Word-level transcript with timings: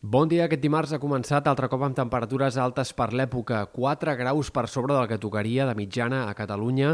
Bon 0.00 0.28
dia. 0.30 0.44
Aquest 0.46 0.62
dimarts 0.62 0.92
ha 0.94 1.00
començat 1.02 1.48
altre 1.50 1.66
cop 1.66 1.82
amb 1.82 1.96
temperatures 1.98 2.54
altes 2.62 2.92
per 2.94 3.08
l'època, 3.10 3.64
4 3.72 4.12
graus 4.14 4.52
per 4.54 4.68
sobre 4.70 4.94
del 4.94 5.08
que 5.10 5.18
tocaria 5.18 5.66
de 5.66 5.74
mitjana 5.74 6.28
a 6.28 6.36
Catalunya 6.38 6.92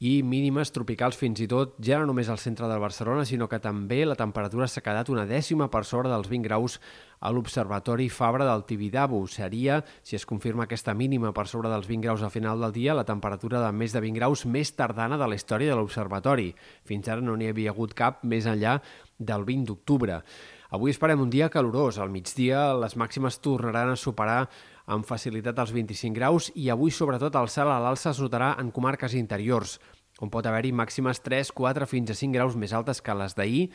i 0.00 0.22
mínimes 0.24 0.72
tropicals 0.72 1.18
fins 1.20 1.42
i 1.44 1.48
tot, 1.50 1.74
ja 1.84 1.98
no 2.00 2.06
només 2.08 2.30
al 2.32 2.40
centre 2.40 2.64
de 2.70 2.78
Barcelona, 2.80 3.26
sinó 3.28 3.50
que 3.52 3.60
també 3.60 3.98
la 4.06 4.16
temperatura 4.16 4.64
s'ha 4.64 4.80
quedat 4.80 5.10
una 5.12 5.26
dècima 5.28 5.68
per 5.68 5.84
sobre 5.84 6.08
dels 6.08 6.30
20 6.30 6.48
graus 6.48 6.80
a 7.20 7.34
l'Observatori 7.34 8.08
Fabra 8.08 8.46
del 8.48 8.64
Tibidabo. 8.64 9.26
Seria, 9.28 9.82
si 10.02 10.16
es 10.16 10.24
confirma 10.24 10.64
aquesta 10.64 10.94
mínima 10.94 11.34
per 11.36 11.48
sobre 11.52 11.68
dels 11.68 11.84
20 11.86 12.06
graus 12.06 12.22
al 12.22 12.32
final 12.32 12.64
del 12.64 12.72
dia, 12.72 12.96
la 12.96 13.04
temperatura 13.04 13.60
de 13.60 13.72
més 13.76 13.92
de 13.92 14.00
20 14.00 14.22
graus 14.22 14.46
més 14.46 14.72
tardana 14.72 15.20
de 15.20 15.28
la 15.28 15.36
història 15.36 15.74
de 15.74 15.76
l'Observatori. 15.76 16.54
Fins 16.88 17.12
ara 17.12 17.20
no 17.20 17.36
n'hi 17.36 17.52
havia 17.52 17.76
hagut 17.76 17.92
cap 17.92 18.24
més 18.24 18.48
enllà 18.48 18.78
del 19.18 19.44
20 19.44 19.68
d'octubre. 19.68 20.22
Avui 20.68 20.92
esperem 20.92 21.20
un 21.24 21.30
dia 21.32 21.48
calorós. 21.48 21.96
Al 21.96 22.10
migdia 22.12 22.74
les 22.76 22.92
màximes 23.00 23.38
tornaran 23.40 23.94
a 23.94 23.96
superar 23.96 24.42
amb 24.84 25.06
facilitat 25.08 25.56
els 25.62 25.72
25 25.72 26.12
graus 26.16 26.50
i 26.54 26.68
avui, 26.68 26.92
sobretot, 26.92 27.38
el 27.40 27.48
cel 27.48 27.70
a 27.72 27.78
l'alça 27.80 28.12
es 28.12 28.20
notarà 28.20 28.50
en 28.60 28.68
comarques 28.72 29.14
interiors, 29.16 29.78
on 30.20 30.28
pot 30.28 30.44
haver-hi 30.44 30.74
màximes 30.76 31.22
3, 31.24 31.54
4 31.56 31.88
fins 31.88 32.12
a 32.12 32.18
5 32.20 32.36
graus 32.36 32.56
més 32.56 32.74
altes 32.76 33.00
que 33.00 33.16
les 33.16 33.36
d'ahir, 33.38 33.70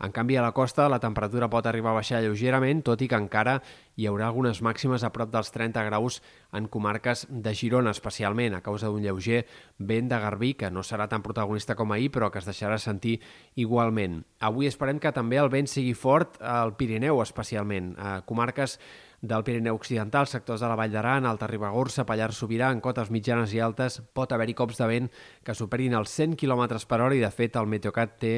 en 0.00 0.12
canvi, 0.12 0.36
a 0.36 0.42
la 0.42 0.52
costa 0.52 0.88
la 0.88 0.98
temperatura 1.00 1.48
pot 1.50 1.66
arribar 1.66 1.92
a 1.92 1.98
baixar 2.00 2.22
lleugerament, 2.24 2.82
tot 2.82 3.02
i 3.02 3.08
que 3.08 3.18
encara 3.18 3.60
hi 3.94 4.08
haurà 4.10 4.26
algunes 4.26 4.60
màximes 4.64 5.04
a 5.06 5.12
prop 5.14 5.30
dels 5.30 5.52
30 5.54 5.84
graus 5.86 6.20
en 6.52 6.66
comarques 6.66 7.26
de 7.30 7.54
Girona, 7.54 7.94
especialment 7.94 8.56
a 8.58 8.62
causa 8.64 8.90
d'un 8.90 9.04
lleuger 9.04 9.44
vent 9.78 10.10
de 10.10 10.18
garbí, 10.18 10.54
que 10.58 10.70
no 10.70 10.82
serà 10.82 11.06
tan 11.08 11.22
protagonista 11.22 11.76
com 11.78 11.94
ahir, 11.94 12.10
però 12.10 12.30
que 12.30 12.42
es 12.42 12.50
deixarà 12.50 12.78
sentir 12.78 13.20
igualment. 13.54 14.24
Avui 14.40 14.66
esperem 14.66 14.98
que 14.98 15.14
també 15.14 15.38
el 15.38 15.52
vent 15.52 15.70
sigui 15.70 15.94
fort 15.94 16.40
al 16.42 16.74
Pirineu, 16.76 17.22
especialment, 17.22 17.94
a 17.98 18.20
comarques 18.26 18.78
del 19.24 19.42
Pirineu 19.42 19.74
Occidental, 19.74 20.26
sectors 20.28 20.60
de 20.60 20.68
la 20.68 20.76
Vall 20.76 20.92
d'Aran, 20.92 21.24
Alta 21.24 21.46
Ribagorça, 21.48 22.04
Pallars 22.04 22.36
Sobirà, 22.36 22.68
en 22.74 22.82
cotes 22.84 23.08
mitjanes 23.10 23.54
i 23.56 23.60
altes, 23.64 24.02
pot 24.12 24.32
haver-hi 24.32 24.54
cops 24.58 24.82
de 24.82 24.88
vent 24.90 25.08
que 25.44 25.56
superin 25.56 25.96
els 25.96 26.12
100 26.12 26.36
km 26.36 26.66
per 26.84 27.00
hora 27.00 27.16
i, 27.16 27.22
de 27.24 27.30
fet, 27.32 27.56
el 27.56 27.70
Meteocat 27.70 28.18
té 28.20 28.34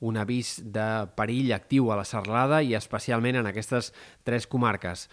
un 0.00 0.18
avís 0.20 0.58
de 0.64 1.06
perill 1.16 1.54
actiu 1.56 1.90
a 1.92 1.96
la 2.00 2.04
serralada 2.04 2.62
i 2.62 2.74
especialment 2.74 3.40
en 3.40 3.50
aquestes 3.52 3.92
tres 4.24 4.46
comarques. 4.46 5.08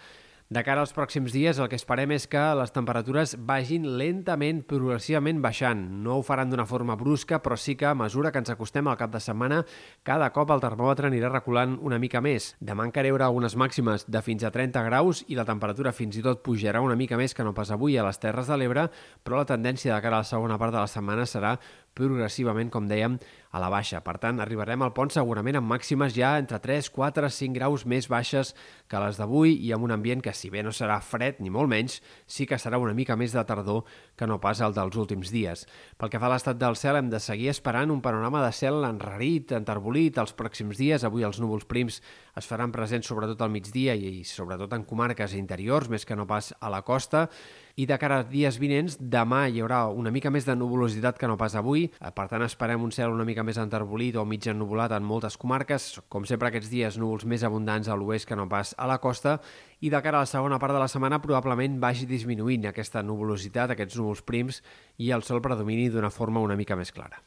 De 0.52 0.60
cara 0.60 0.82
als 0.84 0.92
pròxims 0.92 1.32
dies, 1.32 1.56
el 1.56 1.70
que 1.72 1.78
esperem 1.80 2.12
és 2.12 2.26
que 2.28 2.40
les 2.58 2.70
temperatures 2.70 3.32
vagin 3.48 3.86
lentament, 3.96 4.58
progressivament 4.68 5.38
baixant. 5.42 5.80
No 6.04 6.18
ho 6.18 6.22
faran 6.22 6.50
d'una 6.52 6.66
forma 6.68 6.98
brusca, 7.00 7.38
però 7.42 7.56
sí 7.56 7.74
que 7.80 7.86
a 7.88 7.94
mesura 7.96 8.30
que 8.30 8.42
ens 8.42 8.52
acostem 8.52 8.86
al 8.86 8.98
cap 9.00 9.10
de 9.10 9.22
setmana, 9.24 9.62
cada 10.04 10.28
cop 10.36 10.52
el 10.52 10.60
termòmetre 10.60 11.08
anirà 11.08 11.30
reculant 11.32 11.78
una 11.80 11.98
mica 11.98 12.20
més. 12.20 12.50
Demà 12.60 12.84
encara 12.84 13.08
hi 13.08 13.14
haurà 13.14 13.30
algunes 13.32 13.56
màximes 13.56 14.04
de 14.04 14.22
fins 14.22 14.44
a 14.44 14.52
30 14.52 14.84
graus 14.84 15.24
i 15.26 15.34
la 15.34 15.46
temperatura 15.48 15.96
fins 15.96 16.20
i 16.20 16.22
tot 16.22 16.44
pujarà 16.44 16.84
una 16.84 16.94
mica 16.94 17.16
més 17.16 17.32
que 17.32 17.42
no 17.42 17.56
pas 17.56 17.72
avui 17.72 17.96
a 17.96 18.04
les 18.04 18.20
Terres 18.20 18.52
de 18.52 18.60
l'Ebre, 18.60 18.90
però 19.24 19.40
la 19.40 19.48
tendència 19.48 19.94
de 19.94 20.02
cara 20.04 20.20
a 20.20 20.26
la 20.26 20.28
segona 20.28 20.60
part 20.60 20.76
de 20.76 20.82
la 20.84 20.92
setmana 20.92 21.24
serà 21.24 21.56
progressivament, 21.94 22.70
com 22.74 22.88
dèiem, 22.90 23.18
a 23.54 23.60
la 23.62 23.68
baixa. 23.70 24.00
Per 24.02 24.16
tant, 24.18 24.40
arribarem 24.42 24.82
al 24.82 24.92
pont 24.96 25.12
segurament 25.14 25.60
amb 25.60 25.70
màximes 25.70 26.14
ja 26.16 26.32
entre 26.40 26.58
3, 26.58 26.88
4, 26.90 27.28
5 27.30 27.54
graus 27.54 27.84
més 27.86 28.08
baixes 28.10 28.50
que 28.90 29.02
les 29.04 29.20
d'avui 29.20 29.54
i 29.62 29.70
amb 29.72 29.86
un 29.86 29.94
ambient 29.94 30.24
que, 30.24 30.34
si 30.34 30.50
bé 30.50 30.64
no 30.66 30.72
serà 30.74 30.98
fred 30.98 31.38
ni 31.38 31.52
molt 31.54 31.70
menys, 31.70 32.00
sí 32.26 32.48
que 32.50 32.58
serà 32.58 32.80
una 32.82 32.96
mica 32.98 33.14
més 33.16 33.34
de 33.36 33.44
tardor 33.46 33.84
que 34.18 34.26
no 34.26 34.40
pas 34.42 34.58
el 34.64 34.74
dels 34.74 34.98
últims 34.98 35.30
dies. 35.30 35.66
Pel 35.98 36.10
que 36.10 36.18
fa 36.18 36.26
a 36.26 36.34
l'estat 36.34 36.58
del 36.58 36.74
cel, 36.80 36.98
hem 36.98 37.12
de 37.12 37.22
seguir 37.22 37.52
esperant 37.52 37.94
un 37.94 38.02
panorama 38.02 38.42
de 38.42 38.50
cel 38.52 38.82
enrarit, 38.88 39.54
enterbolit 39.54 40.18
els 40.18 40.34
pròxims 40.34 40.80
dies. 40.80 41.06
Avui 41.06 41.22
els 41.22 41.38
núvols 41.38 41.68
prims 41.70 42.00
es 42.34 42.50
faran 42.50 42.74
presents 42.74 43.06
sobretot 43.06 43.40
al 43.46 43.54
migdia 43.54 43.94
i 43.94 44.24
sobretot 44.26 44.74
en 44.74 44.82
comarques 44.88 45.38
interiors, 45.38 45.86
més 45.92 46.02
que 46.02 46.18
no 46.18 46.26
pas 46.26 46.50
a 46.58 46.72
la 46.74 46.82
costa. 46.82 47.28
I 47.74 47.88
de 47.90 47.96
cara 47.98 48.20
a 48.22 48.24
dies 48.28 48.54
vinents, 48.62 48.94
demà 49.00 49.48
hi 49.50 49.58
haurà 49.58 49.80
una 49.90 50.12
mica 50.14 50.30
més 50.30 50.44
de 50.46 50.54
nuvolositat 50.54 51.16
que 51.18 51.26
no 51.26 51.34
pas 51.40 51.56
avui. 51.58 51.88
Per 51.98 52.26
tant, 52.30 52.44
esperem 52.46 52.84
un 52.86 52.94
cel 52.94 53.10
una 53.10 53.26
mica 53.26 53.42
més 53.42 53.58
enterbolit 53.58 54.14
o 54.14 54.22
mig 54.22 54.46
ennuvolat 54.46 54.94
en 54.94 55.02
moltes 55.02 55.34
comarques. 55.34 55.88
Com 56.06 56.22
sempre, 56.22 56.52
aquests 56.52 56.70
dies 56.70 57.00
núvols 57.02 57.26
més 57.26 57.42
abundants 57.42 57.90
a 57.90 57.98
l'oest 57.98 58.30
que 58.30 58.38
no 58.38 58.46
pas 58.46 58.76
a 58.78 58.86
la 58.86 59.00
costa. 59.02 59.40
I 59.82 59.90
de 59.90 60.04
cara 60.06 60.22
a 60.22 60.28
la 60.28 60.30
segona 60.30 60.62
part 60.62 60.78
de 60.78 60.86
la 60.86 60.90
setmana 60.92 61.18
probablement 61.18 61.82
vagi 61.82 62.06
disminuint 62.06 62.70
aquesta 62.70 63.02
nuvolositat, 63.02 63.74
aquests 63.74 63.98
núvols 63.98 64.22
prims, 64.22 64.62
i 65.02 65.10
el 65.10 65.26
sol 65.26 65.42
predomini 65.42 65.90
d'una 65.90 66.14
forma 66.14 66.46
una 66.46 66.54
mica 66.54 66.78
més 66.78 66.94
clara. 66.94 67.24